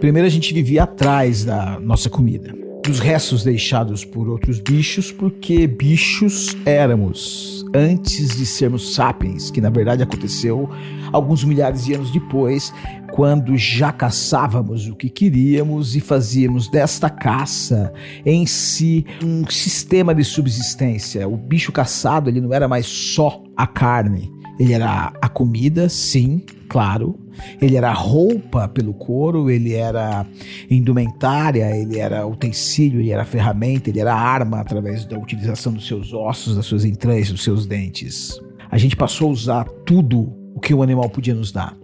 [0.00, 5.66] Primeiro a gente vivia atrás da nossa comida, dos restos deixados por outros bichos, porque
[5.66, 10.70] bichos éramos antes de sermos sapiens, que na verdade aconteceu
[11.12, 12.72] alguns milhares de anos depois,
[13.12, 17.92] quando já caçávamos o que queríamos e fazíamos desta caça
[18.24, 21.28] em si um sistema de subsistência.
[21.28, 26.42] O bicho caçado ele não era mais só a carne, ele era a comida, sim,
[26.70, 27.19] claro.
[27.60, 30.26] Ele era roupa pelo couro, ele era
[30.70, 36.12] indumentária, ele era utensílio, ele era ferramenta, ele era arma através da utilização dos seus
[36.12, 38.40] ossos, das suas entranhas, dos seus dentes.
[38.70, 41.76] A gente passou a usar tudo o que o animal podia nos dar.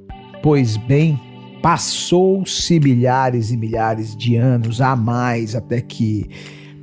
[0.42, 1.18] Pois bem,
[1.62, 6.28] passou-se milhares e milhares de anos a mais até que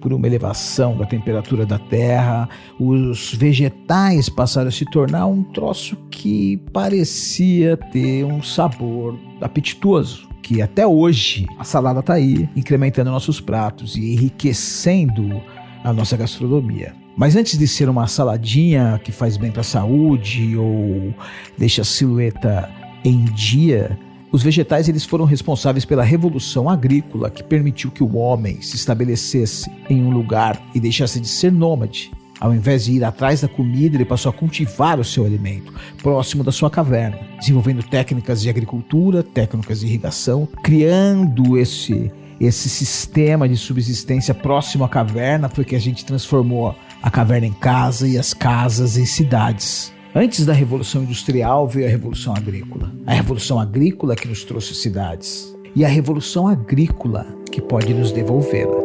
[0.03, 5.95] por uma elevação da temperatura da Terra, os vegetais passaram a se tornar um troço
[6.11, 10.27] que parecia ter um sabor apetitoso.
[10.41, 15.41] Que até hoje a salada está aí, incrementando nossos pratos e enriquecendo
[15.85, 16.93] a nossa gastronomia.
[17.15, 21.13] Mas antes de ser uma saladinha que faz bem para a saúde ou
[21.57, 22.69] deixa a silhueta
[23.05, 23.97] em dia,
[24.33, 29.69] os vegetais eles foram responsáveis pela revolução agrícola que permitiu que o homem se estabelecesse
[29.87, 32.11] em um lugar e deixasse de ser nômade.
[32.39, 36.43] Ao invés de ir atrás da comida, ele passou a cultivar o seu alimento próximo
[36.43, 42.11] da sua caverna, desenvolvendo técnicas de agricultura, técnicas de irrigação, criando esse
[42.41, 47.53] esse sistema de subsistência próximo à caverna foi que a gente transformou a caverna em
[47.53, 49.92] casa e as casas em cidades.
[50.15, 52.91] Antes da Revolução Industrial veio a Revolução Agrícola.
[53.07, 55.51] A Revolução Agrícola que nos trouxe cidades.
[55.75, 58.77] E a Revolução Agrícola que pode nos devolvê-la.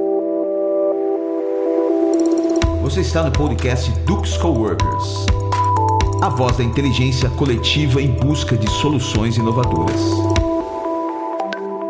[2.81, 5.27] Você está no podcast Dux Coworkers.
[6.23, 10.38] A voz da inteligência coletiva em busca de soluções inovadoras.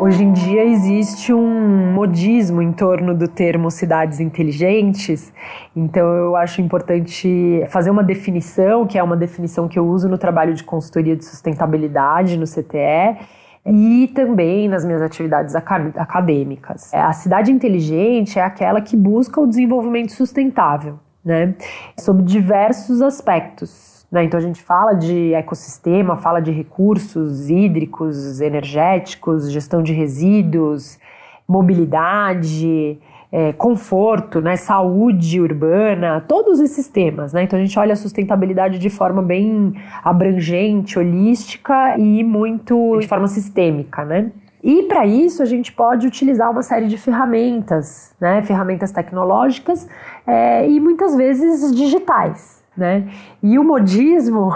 [0.01, 5.33] Hoje em dia existe um modismo em torno do termo cidades inteligentes,
[5.75, 10.17] então eu acho importante fazer uma definição, que é uma definição que eu uso no
[10.17, 13.17] trabalho de consultoria de sustentabilidade no CTE
[13.65, 16.93] e também nas minhas atividades acadêmicas.
[16.93, 20.97] A cidade inteligente é aquela que busca o desenvolvimento sustentável,
[21.29, 21.55] né,
[21.97, 24.23] sob diversos aspectos né?
[24.23, 30.97] Então a gente fala de ecossistema, fala de recursos hídricos, energéticos, gestão de resíduos,
[31.47, 32.99] mobilidade,
[33.31, 34.55] é, conforto, né?
[34.55, 37.33] saúde urbana, todos esses temas.
[37.33, 37.43] Né?
[37.43, 39.73] Então a gente olha a sustentabilidade de forma bem
[40.03, 44.03] abrangente, holística e muito de forma sistêmica.
[44.03, 44.31] Né?
[44.63, 48.41] E para isso a gente pode utilizar uma série de ferramentas, né?
[48.41, 49.87] ferramentas tecnológicas
[50.29, 53.11] é, e muitas vezes digitais né?
[53.43, 54.55] E o modismo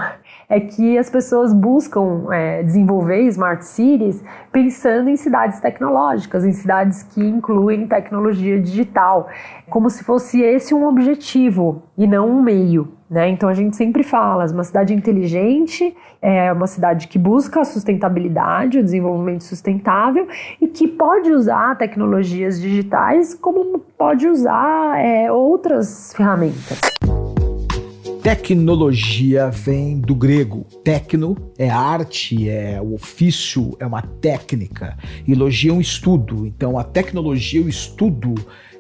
[0.50, 7.04] é que as pessoas buscam é, desenvolver smart cities pensando em cidades tecnológicas, em cidades
[7.04, 9.30] que incluem tecnologia digital,
[9.70, 12.94] como se fosse esse um objetivo e não um meio.
[13.10, 13.30] Né?
[13.30, 18.80] Então a gente sempre fala, uma cidade inteligente é uma cidade que busca a sustentabilidade,
[18.80, 20.28] o desenvolvimento sustentável
[20.60, 26.80] e que pode usar tecnologias digitais como pode usar é, outras ferramentas.
[28.24, 30.66] Tecnologia vem do grego.
[30.82, 34.98] Tecno é arte, é o ofício, é uma técnica.
[35.28, 36.48] E logia é um estudo.
[36.48, 38.34] Então a tecnologia é o estudo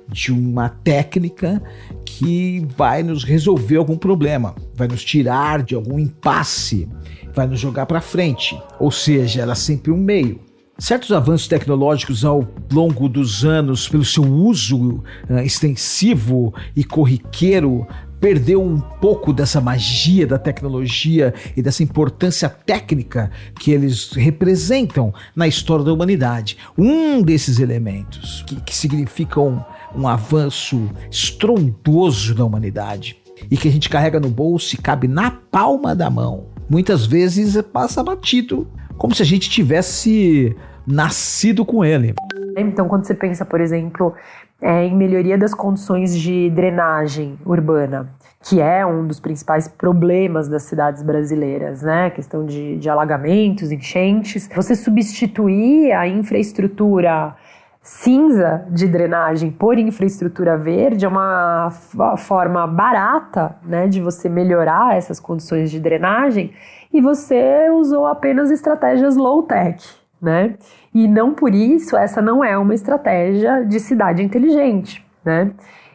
[0.07, 1.61] de uma técnica
[2.05, 6.87] que vai nos resolver algum problema, vai nos tirar de algum impasse,
[7.35, 8.57] vai nos jogar para frente.
[8.79, 10.39] Ou seja, ela é sempre um meio.
[10.79, 17.85] Certos avanços tecnológicos ao longo dos anos, pelo seu uso uh, extensivo e corriqueiro,
[18.23, 23.29] perdeu um pouco dessa magia da tecnologia e dessa importância técnica
[23.59, 26.57] que eles representam na história da humanidade.
[26.77, 33.17] Um desses elementos que, que significam um avanço estrondoso da humanidade
[33.51, 36.45] e que a gente carrega no bolso e cabe na palma da mão.
[36.69, 38.65] Muitas vezes passa batido,
[38.97, 40.55] como se a gente tivesse
[40.87, 42.13] nascido com ele.
[42.57, 44.13] Então, quando você pensa, por exemplo,
[44.63, 48.09] é, em melhoria das condições de drenagem urbana,
[48.41, 52.09] que é um dos principais problemas das cidades brasileiras, né?
[52.09, 54.49] Questão de, de alagamentos, enchentes.
[54.55, 57.35] Você substituir a infraestrutura
[57.81, 61.69] cinza de drenagem por infraestrutura verde é uma
[62.17, 66.53] forma barata né, de você melhorar essas condições de drenagem
[66.93, 69.83] e você usou apenas estratégias low-tech
[70.23, 70.55] né?
[70.93, 75.51] E não por isso essa não é uma estratégia de cidade inteligente, né?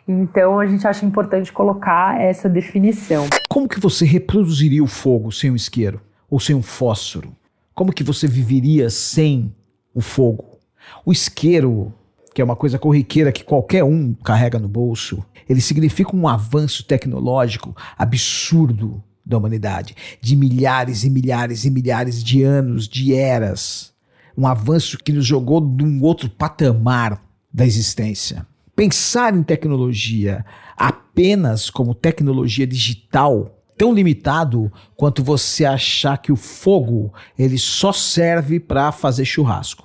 [0.07, 3.27] Então a gente acha importante colocar essa definição.
[3.49, 6.01] Como que você reproduziria o fogo sem um isqueiro
[6.31, 7.37] ou sem um fósforo?
[7.75, 9.55] Como que você viveria sem
[9.95, 10.59] o fogo?
[11.05, 11.93] O isqueiro,
[12.35, 16.85] que é uma coisa corriqueira que qualquer um carrega no bolso, ele significa um avanço
[16.85, 23.93] tecnológico absurdo da humanidade, de milhares e milhares e milhares de anos, de eras.
[24.39, 27.21] Um avanço que nos jogou num outro patamar
[27.53, 28.47] da existência.
[28.77, 30.45] Pensar em tecnologia
[30.77, 38.61] apenas como tecnologia digital tão limitado quanto você achar que o fogo ele só serve
[38.61, 39.83] para fazer churrasco.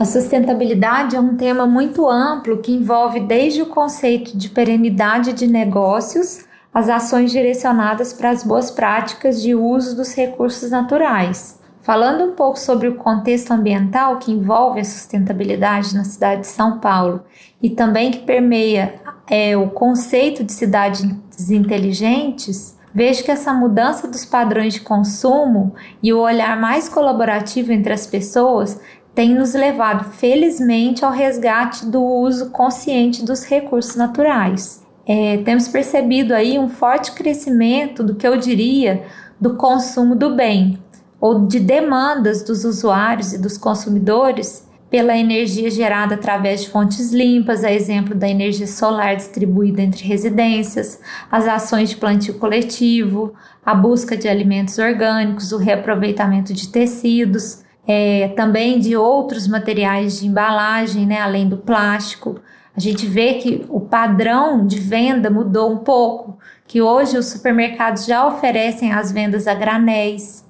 [0.00, 5.46] A sustentabilidade é um tema muito amplo que envolve desde o conceito de perenidade de
[5.46, 6.44] negócios
[6.74, 11.61] as ações direcionadas para as boas práticas de uso dos recursos naturais.
[11.82, 16.78] Falando um pouco sobre o contexto ambiental que envolve a sustentabilidade na cidade de São
[16.78, 17.24] Paulo
[17.60, 21.04] e também que permeia é, o conceito de cidades
[21.50, 27.92] inteligentes, vejo que essa mudança dos padrões de consumo e o olhar mais colaborativo entre
[27.92, 28.80] as pessoas
[29.12, 34.86] tem nos levado, felizmente, ao resgate do uso consciente dos recursos naturais.
[35.04, 39.04] É, temos percebido aí um forte crescimento do que eu diria
[39.40, 40.78] do consumo do bem
[41.22, 47.62] ou de demandas dos usuários e dos consumidores pela energia gerada através de fontes limpas,
[47.62, 53.32] a exemplo da energia solar distribuída entre residências, as ações de plantio coletivo,
[53.64, 60.26] a busca de alimentos orgânicos, o reaproveitamento de tecidos, é, também de outros materiais de
[60.26, 62.40] embalagem, né, além do plástico,
[62.76, 66.36] a gente vê que o padrão de venda mudou um pouco,
[66.66, 70.41] que hoje os supermercados já oferecem as vendas a granéis,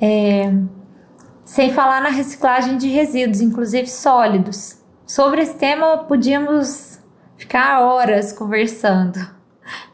[0.00, 0.52] é,
[1.44, 4.78] sem falar na reciclagem de resíduos, inclusive sólidos.
[5.06, 6.98] Sobre esse tema podíamos
[7.36, 9.18] ficar horas conversando,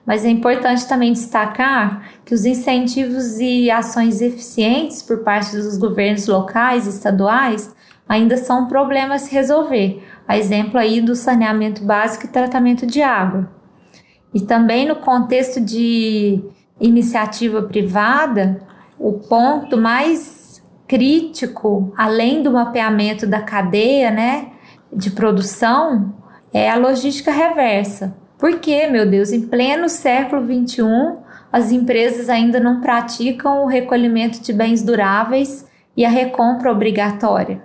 [0.06, 6.26] mas é importante também destacar que os incentivos e ações eficientes por parte dos governos
[6.26, 7.74] locais e estaduais
[8.08, 12.86] ainda são um problema a se resolver, a exemplo aí do saneamento básico e tratamento
[12.86, 13.50] de água.
[14.32, 16.42] E também no contexto de
[16.80, 18.60] iniciativa privada,
[19.00, 24.48] o ponto mais crítico, além do mapeamento da cadeia, né,
[24.92, 26.14] de produção,
[26.52, 28.14] é a logística reversa.
[28.38, 30.82] Por que, meu Deus, em pleno século XXI,
[31.50, 37.62] as empresas ainda não praticam o recolhimento de bens duráveis e a recompra obrigatória?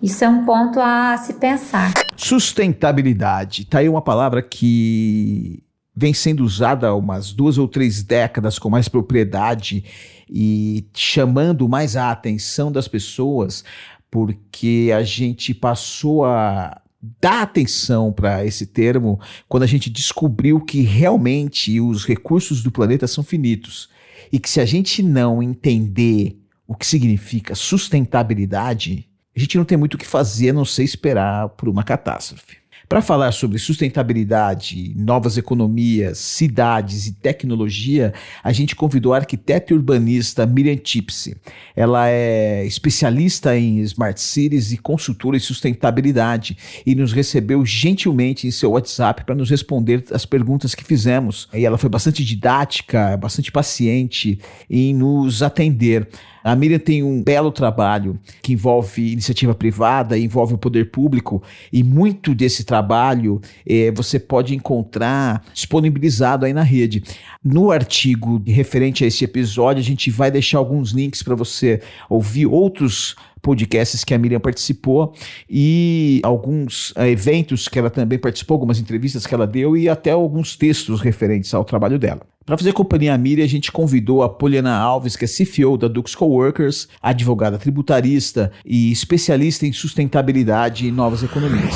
[0.00, 1.92] Isso é um ponto a se pensar.
[2.16, 3.64] Sustentabilidade.
[3.64, 5.60] Tá aí uma palavra que
[5.96, 9.84] vem sendo usada há umas duas ou três décadas com mais propriedade
[10.30, 13.64] e chamando mais a atenção das pessoas,
[14.10, 16.80] porque a gente passou a
[17.20, 23.06] dar atenção para esse termo quando a gente descobriu que realmente os recursos do planeta
[23.06, 23.88] são finitos
[24.32, 29.78] e que se a gente não entender o que significa sustentabilidade, a gente não tem
[29.78, 32.57] muito o que fazer a não ser esperar por uma catástrofe.
[32.88, 39.76] Para falar sobre sustentabilidade, novas economias, cidades e tecnologia, a gente convidou a arquiteta e
[39.76, 41.36] urbanista Miriam Tipsy.
[41.76, 46.56] Ela é especialista em smart cities e consultora em sustentabilidade
[46.86, 51.46] e nos recebeu gentilmente em seu WhatsApp para nos responder as perguntas que fizemos.
[51.52, 54.38] E ela foi bastante didática, bastante paciente
[54.70, 56.08] em nos atender.
[56.48, 61.82] A Miriam tem um belo trabalho que envolve iniciativa privada, envolve o poder público, e
[61.82, 67.02] muito desse trabalho eh, você pode encontrar disponibilizado aí na rede.
[67.44, 72.46] No artigo referente a esse episódio, a gente vai deixar alguns links para você ouvir
[72.46, 75.14] outros podcasts que a Miriam participou
[75.48, 80.10] e alguns uh, eventos que ela também participou, algumas entrevistas que ela deu e até
[80.10, 82.20] alguns textos referentes ao trabalho dela.
[82.48, 85.86] Para fazer companhia à Miriam, a gente convidou a Poliana Alves, que é CFO da
[85.86, 91.74] Dux Coworkers, advogada tributarista e especialista em sustentabilidade e novas economias.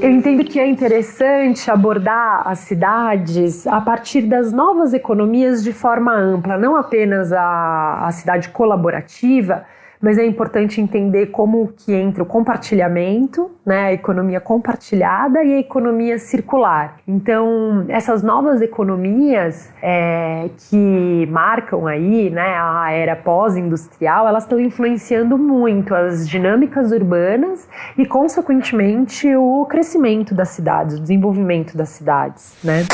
[0.00, 6.14] Eu entendo que é interessante abordar as cidades a partir das novas economias de forma
[6.14, 9.64] ampla, não apenas a, a cidade colaborativa,
[10.00, 15.58] mas é importante entender como que entra o compartilhamento, né, a economia compartilhada e a
[15.58, 16.98] economia circular.
[17.06, 25.36] Então, essas novas economias é, que marcam aí, né, a era pós-industrial, elas estão influenciando
[25.36, 32.84] muito as dinâmicas urbanas e, consequentemente, o crescimento das cidades, o desenvolvimento das cidades, né?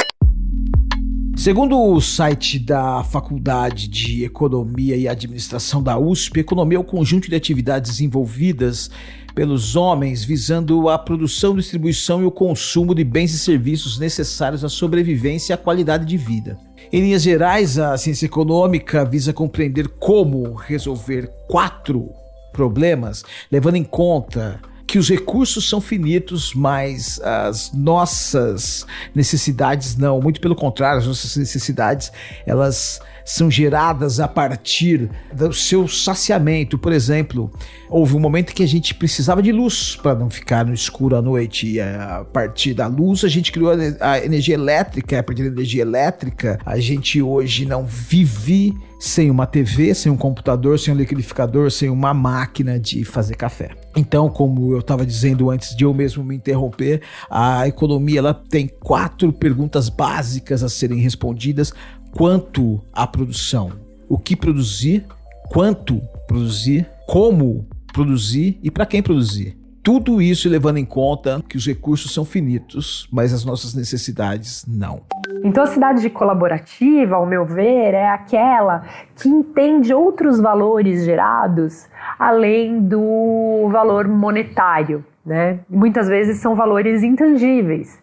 [1.37, 7.29] Segundo o site da Faculdade de Economia e Administração da USP, economia é o conjunto
[7.29, 8.89] de atividades desenvolvidas
[9.35, 14.69] pelos homens visando a produção, distribuição e o consumo de bens e serviços necessários à
[14.69, 16.57] sobrevivência e à qualidade de vida.
[16.93, 22.11] Em linhas gerais, a ciência econômica visa compreender como resolver quatro
[22.53, 24.61] problemas, levando em conta
[24.95, 30.21] que os recursos são finitos, mas as nossas necessidades não.
[30.21, 32.13] Muito pelo contrário, as nossas necessidades
[32.47, 36.77] elas são geradas a partir do seu saciamento.
[36.77, 37.51] Por exemplo,
[37.89, 41.23] houve um momento que a gente precisava de luz para não ficar no escuro à
[41.23, 41.67] noite.
[41.67, 45.19] E a partir da luz, a gente criou a energia elétrica.
[45.19, 50.17] A partir da energia elétrica, a gente hoje não vive sem uma TV, sem um
[50.17, 53.71] computador, sem um liquidificador, sem uma máquina de fazer café.
[53.95, 58.67] Então, como eu estava dizendo antes de eu mesmo me interromper, a economia ela tem
[58.67, 61.73] quatro perguntas básicas a serem respondidas
[62.17, 63.73] quanto à produção,
[64.09, 65.05] o que produzir,
[65.51, 69.59] quanto produzir, como produzir e para quem produzir.
[69.83, 75.03] Tudo isso levando em conta que os recursos são finitos, mas as nossas necessidades não.
[75.45, 81.87] Então, a cidade colaborativa, ao meu ver, é aquela que entende outros valores gerados
[82.19, 85.61] além do valor monetário, né?
[85.69, 88.01] Muitas vezes são valores intangíveis,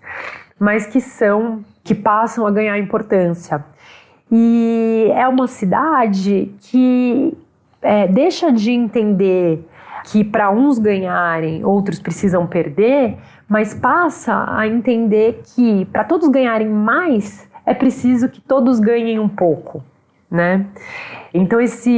[0.59, 3.65] mas que são que passam a ganhar importância.
[4.31, 7.37] E é uma cidade que
[7.81, 9.67] é, deixa de entender
[10.05, 16.69] que para uns ganharem, outros precisam perder, mas passa a entender que para todos ganharem
[16.69, 19.83] mais, é preciso que todos ganhem um pouco.
[20.29, 20.65] Né?
[21.33, 21.91] Então esse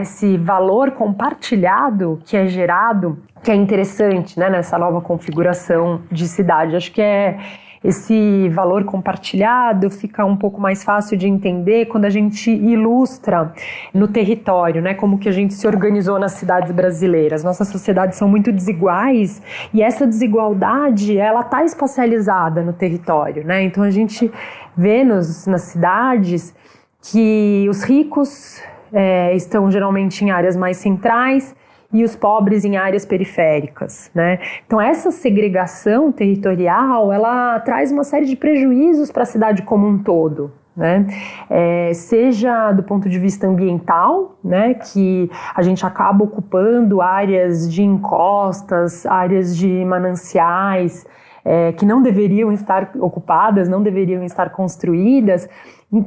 [0.00, 6.74] esse valor compartilhado que é gerado, que é interessante, né, nessa nova configuração de cidade,
[6.74, 7.38] acho que é
[7.84, 13.52] esse valor compartilhado fica um pouco mais fácil de entender quando a gente ilustra
[13.92, 17.44] no território, né, como que a gente se organizou nas cidades brasileiras.
[17.44, 19.42] Nossas sociedades são muito desiguais
[19.74, 23.62] e essa desigualdade ela está espacializada no território, né?
[23.62, 24.32] Então a gente
[24.74, 26.54] vê nos, nas cidades
[27.02, 31.54] que os ricos é, estão geralmente em áreas mais centrais
[31.94, 34.40] e os pobres em áreas periféricas, né?
[34.66, 39.96] Então essa segregação territorial, ela traz uma série de prejuízos para a cidade como um
[39.96, 41.06] todo, né?
[41.48, 47.84] É, seja do ponto de vista ambiental, né, que a gente acaba ocupando áreas de
[47.84, 51.06] encostas, áreas de mananciais,
[51.44, 55.48] é, que não deveriam estar ocupadas, não deveriam estar construídas,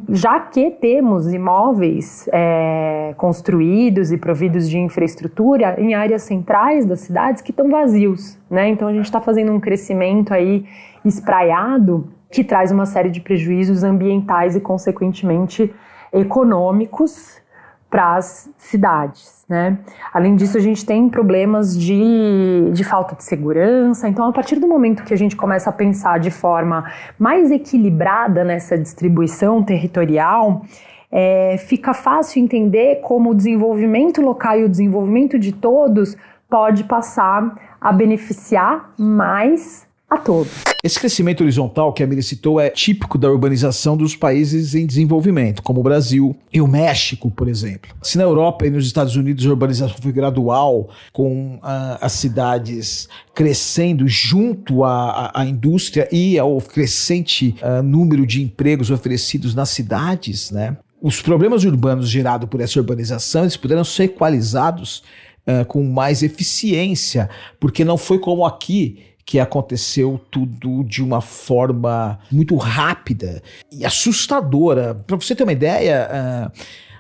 [0.10, 7.41] já que temos imóveis é, construídos e providos de infraestrutura em áreas centrais das cidades
[7.41, 8.67] que estão vazios, né?
[8.70, 10.65] Então a gente está fazendo um crescimento aí
[11.06, 15.74] espraiado que traz uma série de prejuízos ambientais e, consequentemente,
[16.12, 17.39] econômicos
[17.89, 19.46] para as cidades.
[19.48, 19.77] Né?
[20.13, 24.08] Além disso, a gente tem problemas de, de falta de segurança.
[24.10, 26.84] Então, a partir do momento que a gente começa a pensar de forma
[27.17, 30.63] mais equilibrada nessa distribuição territorial,
[31.10, 36.17] é, fica fácil entender como o desenvolvimento local e o desenvolvimento de todos
[36.50, 40.51] pode passar a beneficiar mais a todos.
[40.83, 45.61] Esse crescimento horizontal que a Miri citou é típico da urbanização dos países em desenvolvimento,
[45.61, 47.93] como o Brasil e o México, por exemplo.
[48.01, 53.09] Se na Europa e nos Estados Unidos a urbanização foi gradual, com uh, as cidades
[53.35, 60.51] crescendo junto à, à, indústria e ao crescente uh, número de empregos oferecidos nas cidades,
[60.51, 60.77] né?
[61.01, 65.03] Os problemas urbanos gerados por essa urbanização eles puderam ser equalizados
[65.45, 72.17] uh, com mais eficiência, porque não foi como aqui que aconteceu tudo de uma forma
[72.31, 74.96] muito rápida e assustadora.
[74.96, 76.51] Para você ter uma ideia, uh,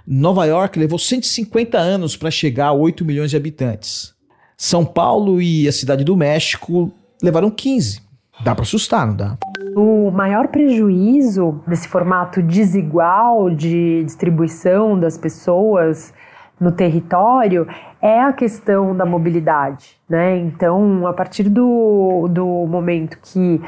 [0.05, 4.13] Nova York levou 150 anos para chegar a 8 milhões de habitantes.
[4.57, 6.91] São Paulo e a Cidade do México
[7.23, 8.01] levaram 15.
[8.43, 9.37] Dá para assustar, não dá?
[9.77, 16.13] O maior prejuízo desse formato desigual de distribuição das pessoas
[16.59, 17.67] no território
[18.01, 20.37] é a questão da mobilidade, né?
[20.37, 23.61] Então, a partir do, do momento que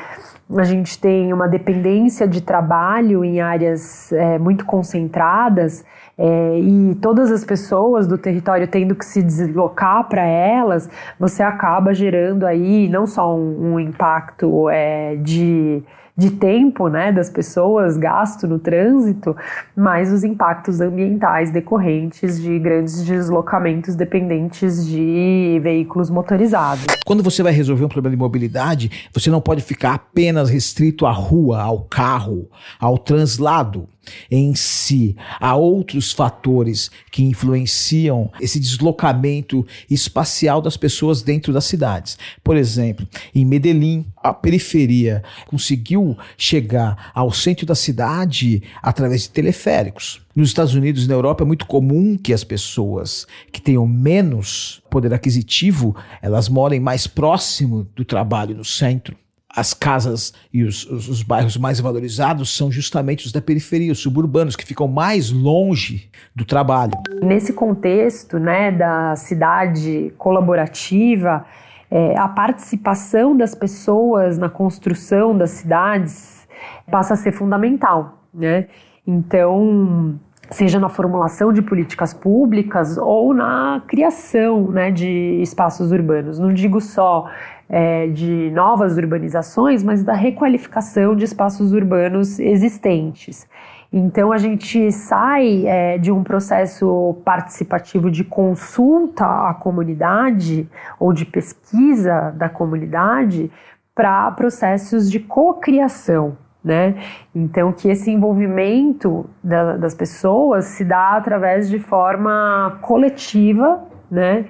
[0.57, 5.85] a gente tem uma dependência de trabalho em áreas é, muito concentradas
[6.21, 11.93] é, e todas as pessoas do território tendo que se deslocar para elas, você acaba
[11.93, 15.81] gerando aí não só um, um impacto é, de
[16.19, 19.33] de tempo né, das pessoas gasto no trânsito,
[19.73, 26.85] mas os impactos ambientais decorrentes de grandes deslocamentos dependentes de veículos motorizados.
[27.05, 31.11] Quando você vai resolver um problema de mobilidade, você não pode ficar apenas restrito à
[31.11, 33.87] rua, ao carro, ao translado.
[34.29, 35.15] Em si.
[35.39, 42.17] Há outros fatores que influenciam esse deslocamento espacial das pessoas dentro das cidades.
[42.43, 50.21] Por exemplo, em Medellín, a periferia conseguiu chegar ao centro da cidade através de teleféricos.
[50.35, 54.81] Nos Estados Unidos e na Europa é muito comum que as pessoas que tenham menos
[54.89, 59.15] poder aquisitivo, elas morem mais próximo do trabalho no centro
[59.55, 63.99] as casas e os, os, os, bairros mais valorizados são justamente os da periferia, os
[63.99, 66.93] suburbanos, que ficam mais longe do trabalho.
[67.21, 71.45] Nesse contexto né, da cidade colaborativa,
[71.89, 76.47] é, a participação das pessoas na construção das cidades
[76.91, 78.23] passa a ser fundamental.
[78.31, 78.67] Né?
[79.05, 80.19] Então,
[80.51, 86.39] seja na formulação de políticas públicas ou na criação né, de espaços urbanos.
[86.39, 87.29] Não digo só
[87.69, 93.47] é, de novas urbanizações, mas da requalificação de espaços urbanos existentes.
[93.91, 100.67] Então a gente sai é, de um processo participativo de consulta à comunidade
[100.99, 103.51] ou de pesquisa da comunidade
[103.95, 106.37] para processos de cocriação.
[106.63, 106.95] Né?
[107.33, 114.45] Então, que esse envolvimento da, das pessoas se dá através de forma coletiva né?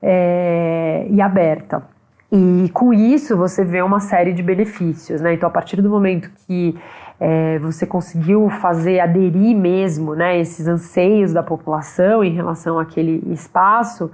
[0.00, 1.82] É, e aberta.
[2.32, 5.34] E com isso você vê uma série de benefícios, né?
[5.34, 6.74] Então, a partir do momento que
[7.20, 14.10] é, você conseguiu fazer aderir mesmo, né, esses anseios da população em relação àquele espaço,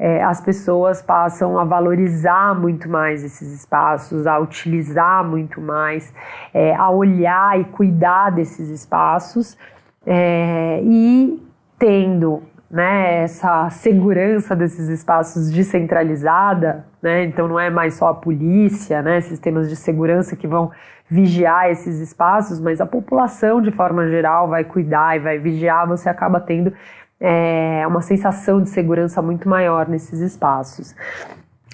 [0.00, 6.10] é, as pessoas passam a valorizar muito mais esses espaços, a utilizar muito mais,
[6.54, 9.58] é, a olhar e cuidar desses espaços
[10.06, 11.46] é, e
[11.78, 19.02] tendo né, essa segurança desses espaços descentralizada, né, então não é mais só a polícia,
[19.02, 20.70] né, sistemas de segurança que vão
[21.08, 26.08] vigiar esses espaços, mas a população de forma geral vai cuidar e vai vigiar, você
[26.08, 26.72] acaba tendo
[27.18, 30.94] é, uma sensação de segurança muito maior nesses espaços.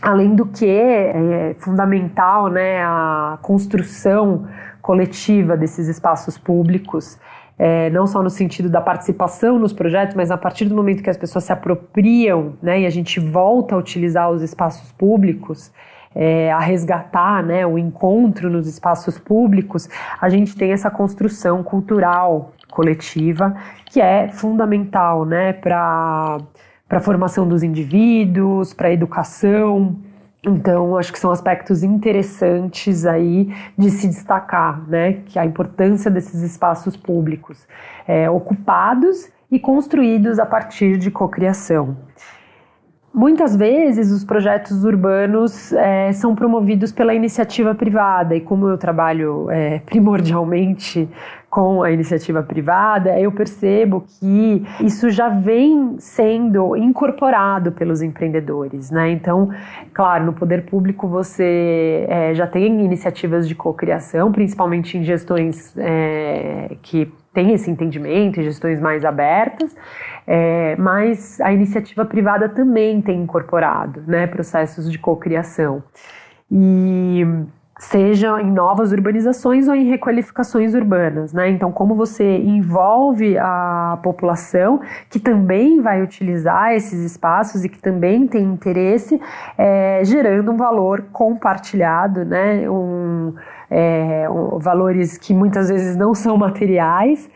[0.00, 4.46] Além do que é fundamental né, a construção
[4.80, 7.18] coletiva desses espaços públicos
[7.58, 11.10] é, não só no sentido da participação nos projetos, mas a partir do momento que
[11.10, 15.72] as pessoas se apropriam né, e a gente volta a utilizar os espaços públicos,
[16.14, 19.88] é, a resgatar né, o encontro nos espaços públicos,
[20.20, 23.54] a gente tem essa construção cultural coletiva
[23.86, 26.38] que é fundamental né, para
[26.90, 29.96] a formação dos indivíduos, para a educação,
[30.46, 35.14] então, acho que são aspectos interessantes aí de se destacar, né?
[35.26, 37.66] Que a importância desses espaços públicos
[38.06, 41.96] é, ocupados e construídos a partir de cocriação.
[43.16, 49.50] Muitas vezes os projetos urbanos é, são promovidos pela iniciativa privada, e como eu trabalho
[49.50, 51.08] é, primordialmente
[51.48, 59.10] com a iniciativa privada, eu percebo que isso já vem sendo incorporado pelos empreendedores, né?
[59.12, 59.48] Então,
[59.94, 66.76] claro, no poder público você é, já tem iniciativas de cocriação, principalmente em gestões é,
[66.82, 69.76] que têm esse entendimento, em gestões mais abertas,
[70.26, 75.84] é, mas a iniciativa privada também tem incorporado, né, processos de cocriação.
[76.50, 77.26] E
[77.78, 81.50] seja em novas urbanizações ou em requalificações urbanas, né?
[81.50, 88.26] Então, como você envolve a população que também vai utilizar esses espaços e que também
[88.26, 89.20] tem interesse,
[89.58, 92.68] é, gerando um valor compartilhado, né?
[92.68, 93.34] Um,
[93.70, 97.28] é, um, valores que muitas vezes não são materiais,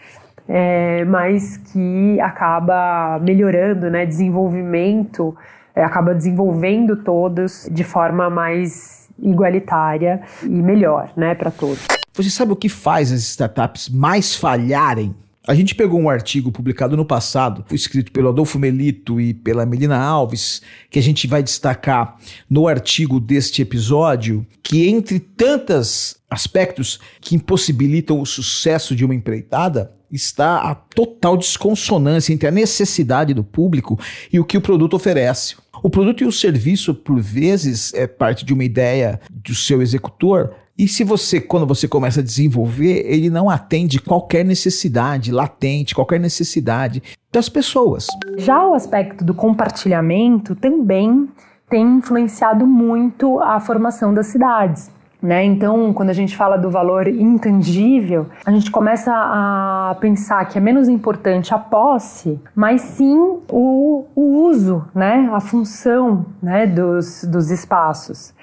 [0.49, 4.07] é, mas que acaba melhorando, né?
[4.07, 5.37] Desenvolvimento,
[5.75, 11.87] é, acaba desenvolvendo todos de forma mais igualitária e melhor, né, para todos.
[12.15, 15.15] Você sabe o que faz as startups mais falharem?
[15.47, 19.99] A gente pegou um artigo publicado no passado, escrito pelo Adolfo Melito e pela Melina
[19.99, 22.17] Alves, que a gente vai destacar
[22.49, 29.93] no artigo deste episódio, que entre tantos aspectos que impossibilitam o sucesso de uma empreitada,
[30.11, 33.99] está a total desconsonância entre a necessidade do público
[34.33, 35.57] e o que o produto oferece.
[35.83, 40.55] O produto e o serviço, por vezes, é parte de uma ideia do seu executor.
[40.77, 46.19] E se você, quando você começa a desenvolver, ele não atende qualquer necessidade latente, qualquer
[46.19, 48.07] necessidade das pessoas.
[48.39, 51.29] Já o aspecto do compartilhamento também
[51.69, 54.91] tem influenciado muito a formação das cidades.
[55.23, 55.45] Né?
[55.45, 60.61] Então, quando a gente fala do valor intangível, a gente começa a pensar que é
[60.61, 63.19] menos importante a posse, mas sim
[63.51, 65.29] o, o uso, né?
[65.33, 66.67] a função né?
[66.67, 68.35] dos, dos espaços.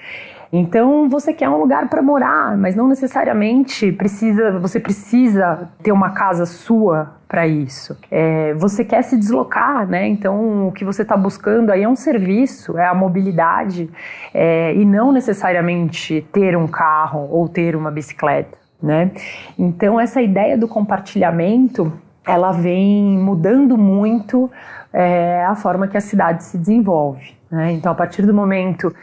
[0.52, 4.58] Então você quer um lugar para morar, mas não necessariamente precisa.
[4.58, 7.96] Você precisa ter uma casa sua para isso.
[8.10, 10.08] É, você quer se deslocar, né?
[10.08, 13.90] Então o que você está buscando aí é um serviço, é a mobilidade
[14.32, 19.10] é, e não necessariamente ter um carro ou ter uma bicicleta, né?
[19.58, 21.92] Então essa ideia do compartilhamento
[22.26, 24.50] ela vem mudando muito
[24.92, 27.36] é, a forma que a cidade se desenvolve.
[27.50, 27.72] Né?
[27.72, 28.94] Então a partir do momento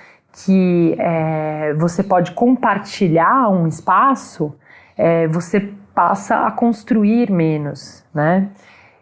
[0.43, 4.53] que é, você pode compartilhar um espaço,
[4.97, 8.49] é, você passa a construir menos, né?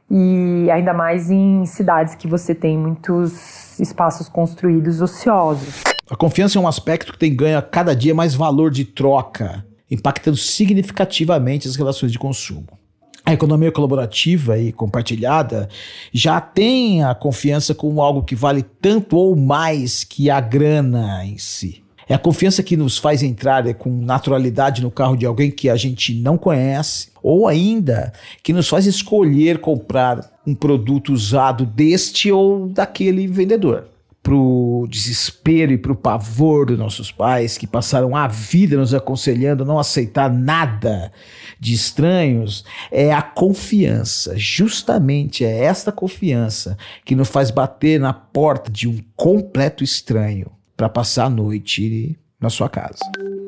[0.09, 5.83] E ainda mais em cidades que você tem muitos espaços construídos ociosos.
[6.09, 9.65] A confiança é um aspecto que tem ganho a cada dia mais valor de troca,
[9.89, 12.82] impactando significativamente as relações de consumo
[13.25, 15.69] a economia colaborativa e compartilhada
[16.11, 21.37] já tem a confiança como algo que vale tanto ou mais que a grana em
[21.37, 21.81] si.
[22.07, 25.75] É a confiança que nos faz entrar com naturalidade no carro de alguém que a
[25.77, 28.11] gente não conhece, ou ainda
[28.43, 33.92] que nos faz escolher comprar um produto usado deste ou daquele vendedor
[34.23, 39.65] pro desespero e pro pavor dos nossos pais que passaram a vida nos aconselhando a
[39.65, 41.11] não aceitar nada
[41.59, 44.33] de estranhos, é a confiança.
[44.37, 50.87] Justamente é esta confiança que nos faz bater na porta de um completo estranho para
[50.87, 52.99] passar a noite na sua casa.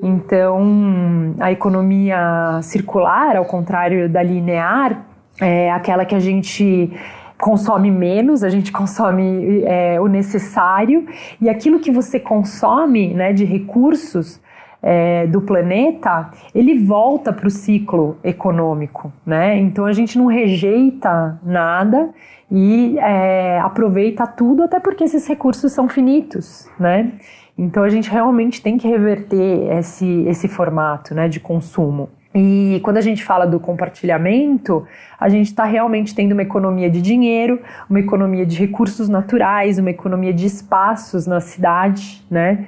[0.03, 5.05] Então, a economia circular, ao contrário da linear,
[5.39, 6.91] é aquela que a gente
[7.39, 11.06] consome menos, a gente consome é, o necessário
[11.39, 14.41] e aquilo que você consome né, de recursos
[14.82, 19.58] é, do planeta, ele volta para o ciclo econômico, né?
[19.58, 22.12] Então a gente não rejeita nada
[22.52, 27.13] e é, aproveita tudo, até porque esses recursos são finitos, né?
[27.58, 32.10] Então a gente realmente tem que reverter esse, esse formato né, de consumo.
[32.36, 34.86] E quando a gente fala do compartilhamento,
[35.17, 39.89] a gente está realmente tendo uma economia de dinheiro, uma economia de recursos naturais, uma
[39.89, 42.67] economia de espaços na cidade, né?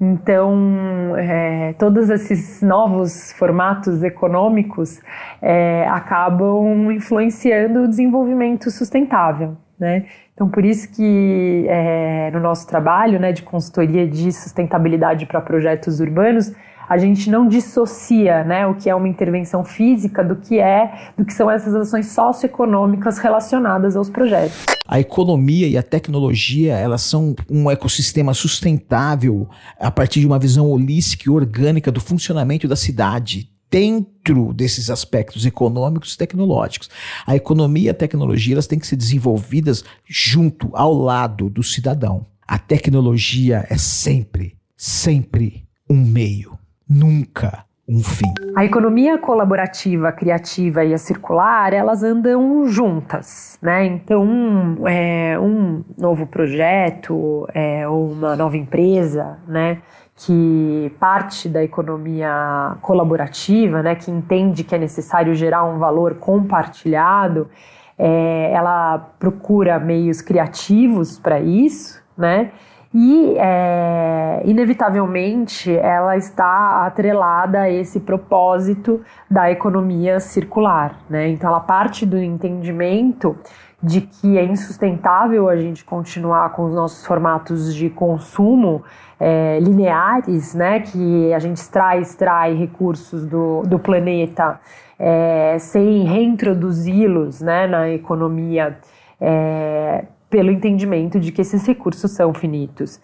[0.00, 5.00] Então, é, todos esses novos formatos econômicos
[5.42, 9.56] é, acabam influenciando o desenvolvimento sustentável.
[9.78, 10.06] Né?
[10.34, 15.98] Então, por isso que é, no nosso trabalho né, de consultoria de sustentabilidade para projetos
[15.98, 16.52] urbanos,
[16.88, 21.24] a gente não dissocia né, o que é uma intervenção física do que é, do
[21.24, 24.64] que são essas ações socioeconômicas relacionadas aos projetos.
[24.86, 29.46] A economia e a tecnologia, elas são um ecossistema sustentável
[29.78, 35.44] a partir de uma visão holística e orgânica do funcionamento da cidade dentro desses aspectos
[35.44, 36.88] econômicos e tecnológicos.
[37.26, 42.24] A economia e a tecnologia elas têm que ser desenvolvidas junto, ao lado do cidadão.
[42.46, 46.57] A tecnologia é sempre, sempre um meio
[46.88, 48.32] nunca um fim.
[48.54, 53.86] A economia colaborativa, criativa e a circular, elas andam juntas, né?
[53.86, 59.78] Então, um, é, um novo projeto é, ou uma nova empresa, né?
[60.14, 63.94] Que parte da economia colaborativa, né?
[63.94, 67.48] Que entende que é necessário gerar um valor compartilhado,
[67.96, 72.50] é, ela procura meios criativos para isso, né?
[72.92, 81.28] E é, inevitavelmente ela está atrelada a esse propósito da economia circular, né?
[81.28, 83.36] Então ela parte do entendimento
[83.82, 88.82] de que é insustentável a gente continuar com os nossos formatos de consumo
[89.20, 90.80] é, lineares, né?
[90.80, 94.58] Que a gente extrai, extrai recursos do, do planeta
[94.98, 97.66] é, sem reintroduzi-los, né?
[97.66, 98.78] Na economia
[99.20, 103.00] é, pelo entendimento de que esses recursos são finitos.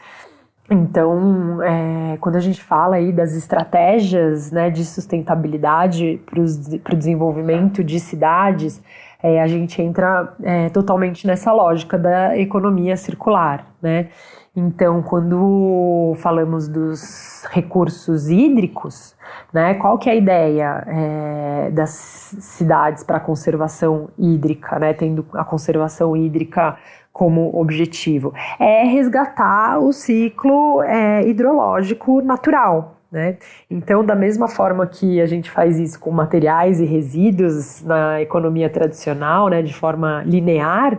[0.70, 7.84] Então, é, quando a gente fala aí das estratégias né, de sustentabilidade para o desenvolvimento
[7.84, 8.82] de cidades,
[9.22, 14.08] é, a gente entra é, totalmente nessa lógica da economia circular, né?
[14.56, 19.16] Então, quando falamos dos recursos hídricos,
[19.52, 21.90] né, qual que é a ideia é, das
[22.38, 26.76] cidades para conservação hídrica, né, tendo a conservação hídrica
[27.14, 28.34] como objetivo?
[28.58, 32.96] É resgatar o ciclo é, hidrológico natural.
[33.10, 33.36] Né?
[33.70, 38.68] Então, da mesma forma que a gente faz isso com materiais e resíduos na economia
[38.68, 40.98] tradicional, né, de forma linear,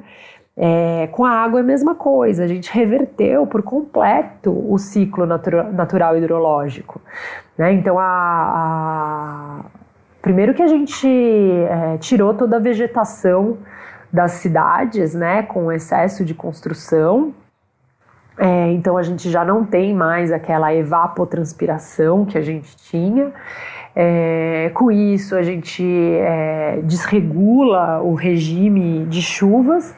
[0.55, 5.25] é, com a água é a mesma coisa, a gente reverteu por completo o ciclo
[5.25, 7.01] natura, natural hidrológico.
[7.57, 7.73] Né?
[7.73, 9.65] Então, a, a,
[10.21, 13.57] primeiro que a gente é, tirou toda a vegetação
[14.15, 17.33] das cidades, né, com excesso de construção.
[18.37, 23.33] É, então a gente já não tem mais aquela evapotranspiração que a gente tinha.
[23.95, 29.93] É, com isso, a gente é, desregula o regime de chuvas.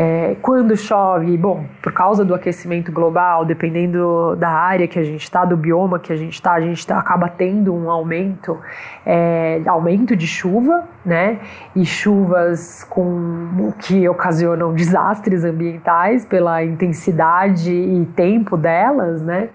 [0.00, 5.24] É, quando chove, bom, por causa do aquecimento global, dependendo da área que a gente
[5.24, 8.56] está, do bioma que a gente está, a gente tá, acaba tendo um aumento,
[9.04, 11.40] é, aumento de chuva, né?
[11.74, 19.48] E chuvas com que ocasionam desastres ambientais pela intensidade e tempo delas, né?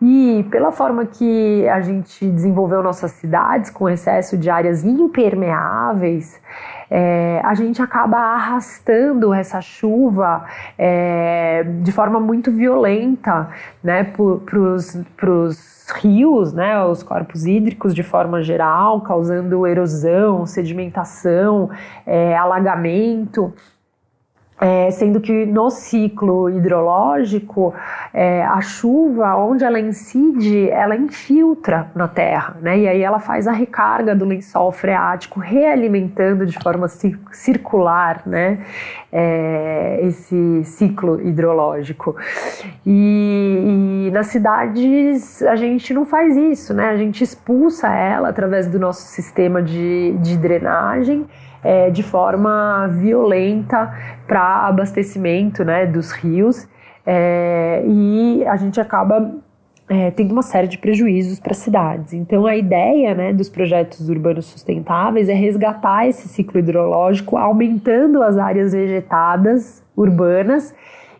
[0.00, 6.40] E pela forma que a gente desenvolveu nossas cidades com excesso de áreas impermeáveis,
[6.94, 10.44] é, a gente acaba arrastando essa chuva
[10.76, 13.48] é, de forma muito violenta
[13.82, 21.70] né, para os rios, né, os corpos hídricos de forma geral, causando erosão, sedimentação,
[22.04, 23.54] é, alagamento.
[24.62, 27.74] É, sendo que no ciclo hidrológico,
[28.14, 32.78] é, a chuva, onde ela incide, ela infiltra na terra, né?
[32.78, 36.86] E aí ela faz a recarga do lençol freático, realimentando de forma
[37.32, 38.64] circular, né?
[39.12, 42.14] É, esse ciclo hidrológico.
[42.86, 46.90] E, e, nas cidades a gente não faz isso, né?
[46.90, 51.26] A gente expulsa ela através do nosso sistema de, de drenagem
[51.62, 53.92] é, de forma violenta
[54.26, 56.68] para abastecimento né, dos rios
[57.06, 59.34] é, e a gente acaba
[59.88, 62.12] é, tendo uma série de prejuízos para as cidades.
[62.12, 68.38] Então, a ideia né, dos projetos urbanos sustentáveis é resgatar esse ciclo hidrológico, aumentando as
[68.38, 70.74] áreas vegetadas urbanas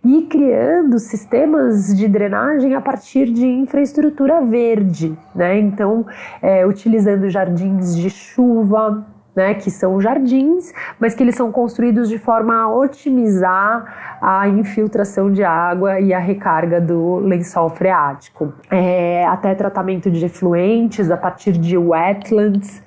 [0.04, 5.58] e criando sistemas de drenagem a partir de infraestrutura verde, né?
[5.60, 6.04] Então,
[6.40, 12.18] é, utilizando jardins de chuva, né, que são jardins, mas que eles são construídos de
[12.18, 18.52] forma a otimizar a infiltração de água e a recarga do lençol freático.
[18.70, 22.82] É, até tratamento de efluentes a partir de wetlands.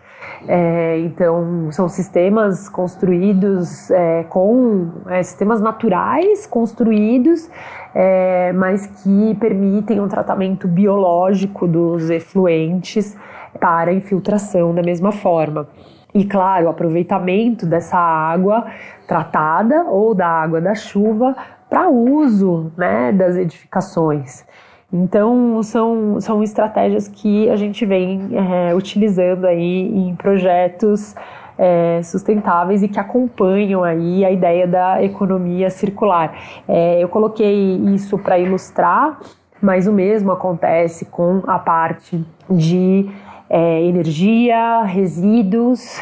[0.47, 7.49] É, então, são sistemas construídos é, com é, sistemas naturais construídos,
[7.93, 13.17] é, mas que permitem um tratamento biológico dos efluentes
[13.60, 15.67] para infiltração da mesma forma.
[16.15, 18.65] E claro, o aproveitamento dessa água
[19.06, 21.36] tratada ou da água da chuva
[21.69, 24.45] para uso né, das edificações.
[24.93, 31.13] Então, são, são estratégias que a gente vem é, utilizando aí em projetos
[31.58, 36.34] é, sustentáveis e que acompanham aí a ideia da economia circular.
[36.65, 39.19] É, eu coloquei isso para ilustrar,
[39.62, 43.10] mas o mesmo acontece com a parte de
[43.49, 46.01] é, energia, resíduos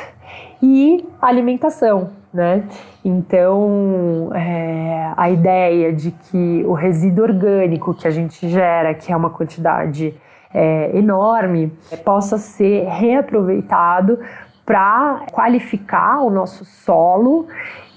[0.62, 2.64] e alimentação, né?
[3.04, 9.16] Então, é, a ideia de que o resíduo orgânico que a gente gera, que é
[9.16, 10.14] uma quantidade
[10.54, 11.72] é, enorme,
[12.06, 14.20] possa ser reaproveitado
[14.66, 17.48] para qualificar o nosso solo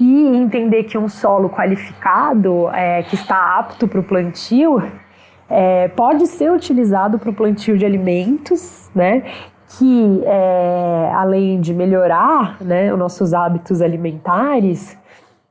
[0.00, 4.82] e entender que um solo qualificado, é, que está apto para o plantio,
[5.48, 9.22] é, pode ser utilizado para o plantio de alimentos, né?
[9.78, 14.96] Que é, além de melhorar né, os nossos hábitos alimentares,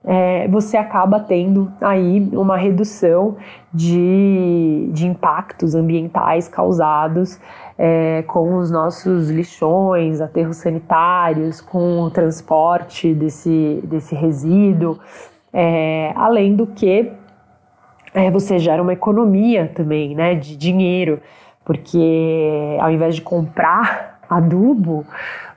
[0.08, 3.38] é, você acaba tendo aí uma redução
[3.73, 7.39] de, de impactos ambientais causados
[7.77, 14.99] é, com os nossos lixões, aterros sanitários, com o transporte desse, desse resíduo,
[15.51, 17.12] é, além do que
[18.15, 21.19] é, você gera uma economia também, né, de dinheiro,
[21.65, 25.06] porque ao invés de comprar adubo,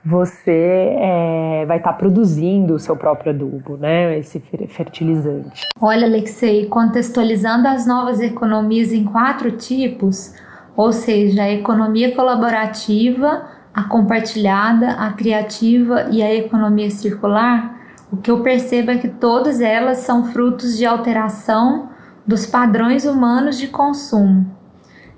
[0.03, 4.17] você é, vai estar tá produzindo o seu próprio adubo, né?
[4.17, 5.67] Esse fertilizante.
[5.79, 10.33] Olha, Alexei, contextualizando as novas economias em quatro tipos,
[10.75, 13.43] ou seja, a economia colaborativa,
[13.73, 17.77] a compartilhada, a criativa e a economia circular,
[18.11, 21.88] o que eu percebo é que todas elas são frutos de alteração
[22.29, 24.45] dos padrões humanos de consumo.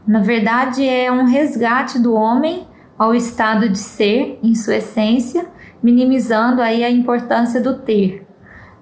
[0.07, 2.65] Na verdade, é um resgate do homem
[2.97, 5.45] ao estado de ser, em sua essência,
[5.83, 8.25] minimizando aí a importância do ter.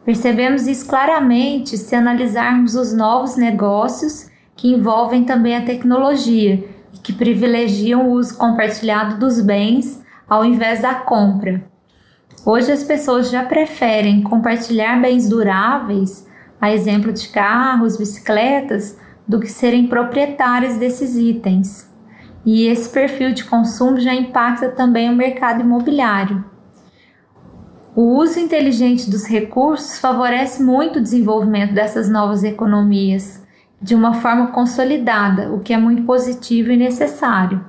[0.06, 6.64] Percebemos isso claramente se analisarmos os novos negócios que envolvem também a tecnologia
[6.94, 11.64] e que privilegiam o uso compartilhado dos bens ao invés da compra.
[12.46, 16.29] Hoje as pessoas já preferem compartilhar bens duráveis
[16.60, 21.90] a exemplo de carros, bicicletas, do que serem proprietários desses itens.
[22.46, 26.44] E esse perfil de consumo já impacta também o mercado imobiliário.
[27.96, 33.46] O uso inteligente dos recursos favorece muito o desenvolvimento dessas novas economias,
[33.82, 37.66] de uma forma consolidada, o que é muito positivo e necessário.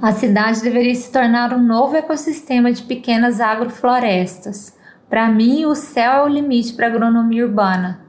[0.00, 4.77] A cidade deveria se tornar um novo ecossistema de pequenas agroflorestas.
[5.08, 8.00] Para mim, o céu é o limite para a agronomia urbana.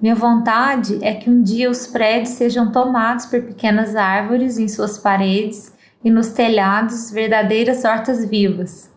[0.00, 4.98] Minha vontade é que um dia os prédios sejam tomados por pequenas árvores em suas
[4.98, 5.72] paredes
[6.04, 8.90] e nos telhados verdadeiras hortas vivas.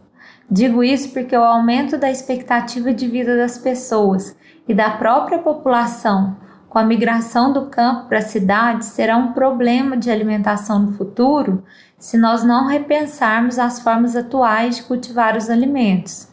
[0.51, 4.35] Digo isso porque o aumento da expectativa de vida das pessoas
[4.67, 6.37] e da própria população
[6.69, 11.63] com a migração do campo para a cidade será um problema de alimentação no futuro
[11.97, 16.28] se nós não repensarmos as formas atuais de cultivar os alimentos.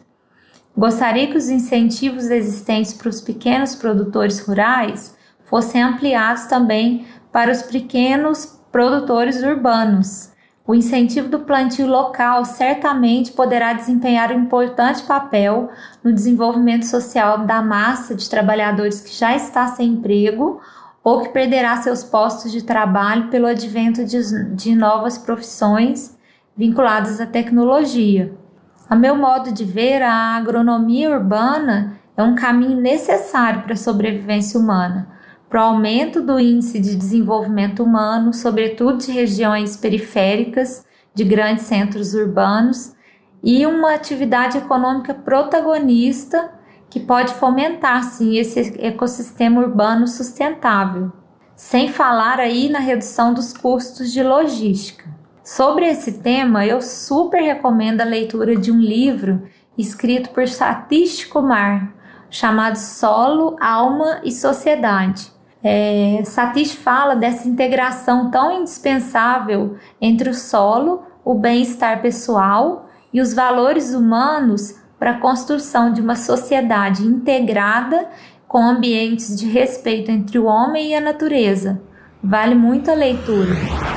[0.77, 7.63] Gostaria que os incentivos existentes para os pequenos produtores rurais fossem ampliados também para os
[7.63, 10.29] pequenos produtores urbanos.
[10.67, 15.71] O incentivo do plantio local certamente poderá desempenhar um importante papel
[16.03, 20.61] no desenvolvimento social da massa de trabalhadores que já está sem emprego
[21.03, 26.15] ou que perderá seus postos de trabalho pelo advento de, de novas profissões
[26.55, 28.37] vinculadas à tecnologia.
[28.89, 34.59] A meu modo de ver, a agronomia urbana é um caminho necessário para a sobrevivência
[34.59, 35.17] humana
[35.49, 42.13] para o aumento do índice de desenvolvimento humano, sobretudo de regiões periféricas de grandes centros
[42.13, 42.95] urbanos,
[43.43, 46.51] e uma atividade econômica protagonista
[46.89, 51.11] que pode fomentar sim esse ecossistema urbano sustentável.
[51.55, 55.16] Sem falar aí na redução dos custos de logística.
[55.47, 59.43] Sobre esse tema, eu super recomendo a leitura de um livro
[59.77, 61.93] escrito por Satish Kumar,
[62.29, 71.03] chamado Solo, Alma e Sociedade é, Satish fala dessa integração tão indispensável entre o solo,
[71.25, 78.07] o bem-estar pessoal e os valores humanos para a construção de uma sociedade integrada
[78.47, 81.81] com ambientes de respeito entre o homem e a natureza.
[82.23, 83.96] Vale muito a leitura.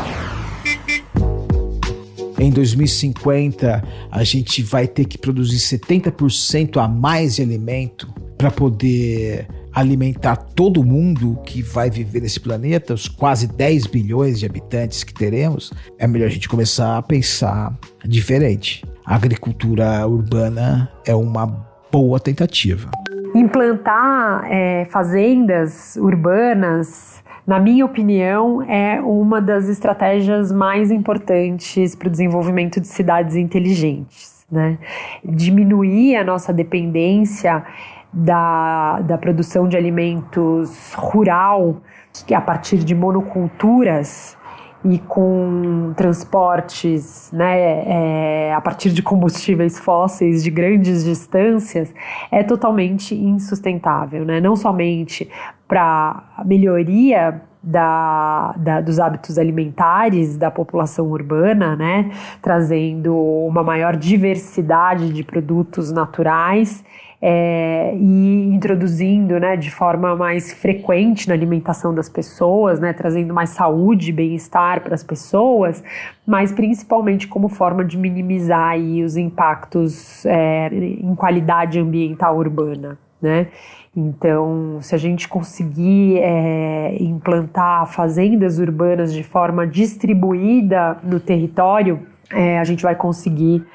[2.41, 9.47] Em 2050, a gente vai ter que produzir 70% a mais de alimento para poder
[9.75, 15.13] alimentar todo mundo que vai viver nesse planeta, os quase 10 bilhões de habitantes que
[15.13, 17.77] teremos, é melhor a gente começar a pensar
[18.07, 18.87] diferente.
[19.05, 21.47] A agricultura urbana é uma
[21.93, 22.91] boa tentativa.
[23.35, 32.11] Implantar é, fazendas urbanas, na minha opinião, é uma das estratégias mais importantes para o
[32.11, 34.47] desenvolvimento de cidades inteligentes.
[34.49, 34.79] Né?
[35.25, 37.65] Diminuir a nossa dependência
[38.13, 41.79] da, da produção de alimentos rural,
[42.25, 44.39] que a partir de monoculturas
[44.85, 51.93] e com transportes né, é, a partir de combustíveis fósseis de grandes distâncias
[52.31, 54.41] é totalmente insustentável, né?
[54.41, 55.29] não somente
[55.71, 62.11] para a melhoria da, da, dos hábitos alimentares da população urbana, né,
[62.43, 66.83] trazendo uma maior diversidade de produtos naturais
[67.23, 73.51] é, e introduzindo né, de forma mais frequente na alimentação das pessoas, né, trazendo mais
[73.51, 75.85] saúde e bem-estar para as pessoas,
[76.27, 82.99] mas principalmente como forma de minimizar aí, os impactos é, em qualidade ambiental urbana.
[83.23, 83.49] Né?
[83.97, 92.01] Então, se a gente conseguir é, implantar fazendas urbanas de forma distribuída no território,
[92.33, 93.67] é, a gente vai conseguir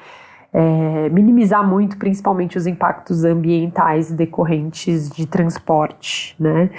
[0.52, 6.70] é, minimizar muito, principalmente os impactos ambientais decorrentes de transporte, né?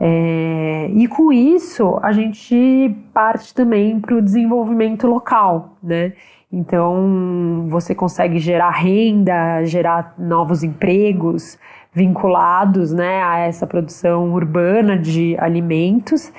[0.00, 6.12] É, e com isso a gente parte também para o desenvolvimento local, né?
[6.52, 11.58] Então você consegue gerar renda, gerar novos empregos
[11.92, 16.32] vinculados, né, a essa produção urbana de alimentos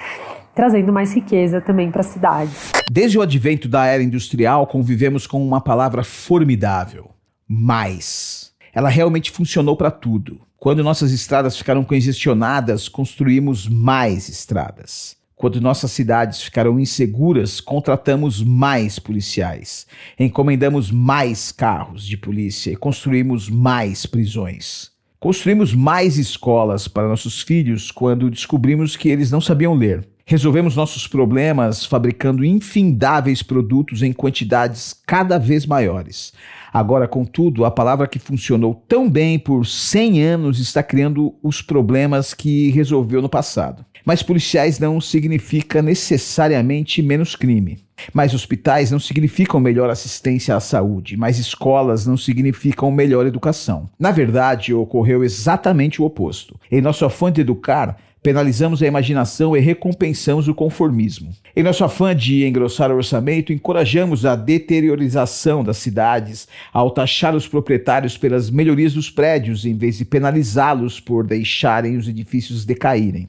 [0.53, 2.71] trazendo mais riqueza também para as cidades.
[2.89, 7.11] Desde o advento da era industrial, convivemos com uma palavra formidável:
[7.47, 8.51] mais.
[8.73, 10.41] Ela realmente funcionou para tudo.
[10.57, 15.17] Quando nossas estradas ficaram congestionadas, construímos mais estradas.
[15.41, 19.87] Quando nossas cidades ficaram inseguras, contratamos mais policiais,
[20.19, 24.91] encomendamos mais carros de polícia e construímos mais prisões.
[25.19, 30.07] Construímos mais escolas para nossos filhos quando descobrimos que eles não sabiam ler.
[30.27, 36.33] Resolvemos nossos problemas fabricando infindáveis produtos em quantidades cada vez maiores.
[36.73, 42.33] Agora, contudo, a palavra que funcionou tão bem por 100 anos está criando os problemas
[42.33, 43.85] que resolveu no passado.
[44.05, 47.77] Mais policiais não significa necessariamente menos crime.
[48.13, 51.15] Mais hospitais não significam melhor assistência à saúde.
[51.15, 53.89] Mais escolas não significam melhor educação.
[53.99, 56.59] Na verdade, ocorreu exatamente o oposto.
[56.71, 61.31] Em nosso afã de educar, penalizamos a imaginação e recompensamos o conformismo.
[61.55, 67.47] Em nosso afã de engrossar o orçamento, encorajamos a deteriorização das cidades ao taxar os
[67.47, 73.27] proprietários pelas melhorias dos prédios, em vez de penalizá-los por deixarem os edifícios decaírem.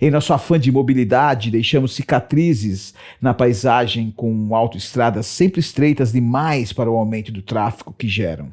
[0.00, 6.90] Em nosso afã de mobilidade, deixamos cicatrizes na paisagem com autoestradas sempre estreitas demais para
[6.90, 8.50] o aumento do tráfego que geram.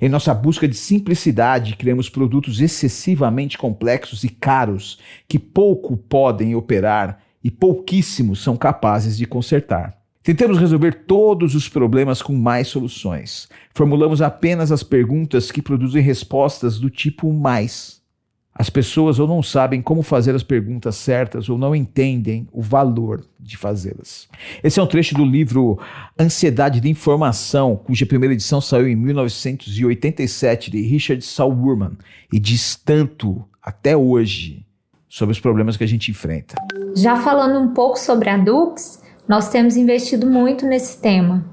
[0.00, 4.98] Em nossa busca de simplicidade, criamos produtos excessivamente complexos e caros
[5.28, 9.96] que pouco podem operar e pouquíssimos são capazes de consertar.
[10.22, 13.48] Tentamos resolver todos os problemas com mais soluções.
[13.72, 17.95] Formulamos apenas as perguntas que produzem respostas do tipo mais.
[18.58, 23.24] As pessoas ou não sabem como fazer as perguntas certas ou não entendem o valor
[23.38, 24.28] de fazê-las.
[24.64, 25.78] Esse é um trecho do livro
[26.18, 31.92] Ansiedade de Informação, cuja primeira edição saiu em 1987, de Richard Salomon,
[32.32, 34.64] e diz tanto até hoje
[35.08, 36.54] sobre os problemas que a gente enfrenta.
[36.96, 41.44] Já falando um pouco sobre a Dux, nós temos investido muito nesse tema.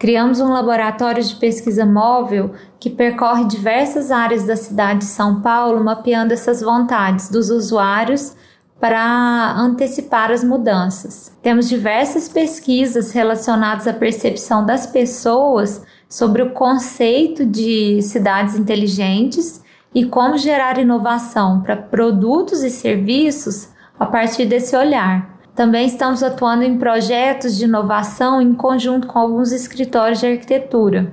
[0.00, 5.84] Criamos um laboratório de pesquisa móvel que percorre diversas áreas da cidade de São Paulo,
[5.84, 8.34] mapeando essas vontades dos usuários
[8.80, 11.30] para antecipar as mudanças.
[11.42, 19.62] Temos diversas pesquisas relacionadas à percepção das pessoas sobre o conceito de cidades inteligentes
[19.94, 25.29] e como gerar inovação para produtos e serviços a partir desse olhar.
[25.54, 31.12] Também estamos atuando em projetos de inovação em conjunto com alguns escritórios de arquitetura.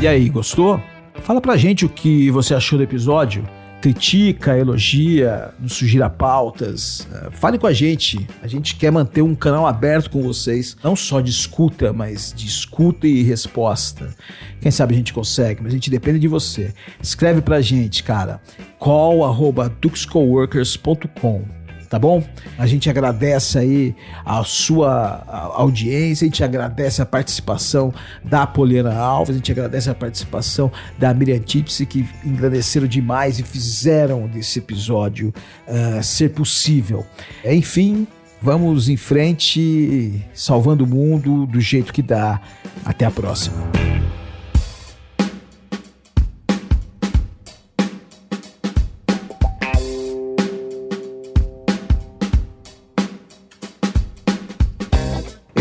[0.00, 0.80] E aí, gostou?
[1.22, 3.44] Fala pra gente o que você achou do episódio.
[3.82, 7.08] Critica, elogia, nos sugira pautas.
[7.12, 8.24] Eh, fale com a gente.
[8.40, 12.46] A gente quer manter um canal aberto com vocês, não só de escuta, mas de
[12.46, 14.14] escuta e resposta.
[14.60, 16.72] Quem sabe a gente consegue, mas a gente depende de você.
[17.02, 18.40] Escreve pra gente, cara.
[18.78, 21.61] call@duxcoworkers.com
[21.92, 22.24] tá bom?
[22.56, 27.92] A gente agradece aí a sua audiência, a gente agradece a participação
[28.24, 33.42] da Poliana Alves, a gente agradece a participação da Miriam Tipsy, que engrandeceram demais e
[33.42, 35.34] fizeram desse episódio
[35.68, 37.04] uh, ser possível.
[37.44, 38.06] Enfim,
[38.40, 42.40] vamos em frente, salvando o mundo do jeito que dá.
[42.86, 44.21] Até a próxima.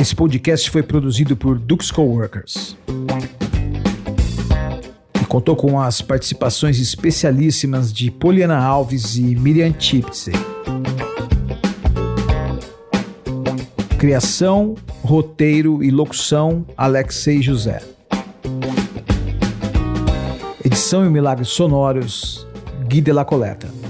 [0.01, 2.75] Esse podcast foi produzido por Dux Coworkers.
[5.21, 10.33] E contou com as participações especialíssimas de Poliana Alves e Miriam Chipsey.
[13.99, 14.73] Criação,
[15.03, 17.83] roteiro e locução Alexei José.
[20.65, 22.47] Edição e milagres sonoros
[22.87, 23.80] Gui de la Coleta.